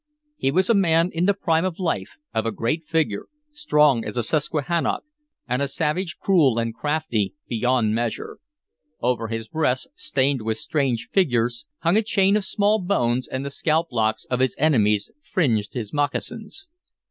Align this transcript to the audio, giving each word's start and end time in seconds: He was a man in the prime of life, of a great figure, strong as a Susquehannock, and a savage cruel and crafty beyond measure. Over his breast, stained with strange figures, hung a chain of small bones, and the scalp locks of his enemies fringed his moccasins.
He 0.35 0.49
was 0.49 0.67
a 0.67 0.73
man 0.73 1.11
in 1.13 1.25
the 1.27 1.33
prime 1.35 1.63
of 1.63 1.77
life, 1.77 2.17
of 2.33 2.47
a 2.47 2.51
great 2.51 2.83
figure, 2.83 3.27
strong 3.51 4.03
as 4.03 4.17
a 4.17 4.23
Susquehannock, 4.23 5.03
and 5.47 5.61
a 5.61 5.67
savage 5.67 6.17
cruel 6.19 6.57
and 6.57 6.73
crafty 6.73 7.35
beyond 7.47 7.93
measure. 7.93 8.39
Over 8.99 9.27
his 9.27 9.47
breast, 9.47 9.89
stained 9.93 10.41
with 10.41 10.57
strange 10.57 11.09
figures, 11.13 11.67
hung 11.83 11.97
a 11.97 12.01
chain 12.01 12.35
of 12.35 12.43
small 12.43 12.81
bones, 12.81 13.27
and 13.27 13.45
the 13.45 13.51
scalp 13.51 13.91
locks 13.91 14.25
of 14.25 14.39
his 14.39 14.55
enemies 14.57 15.11
fringed 15.31 15.73
his 15.75 15.93
moccasins. 15.93 16.67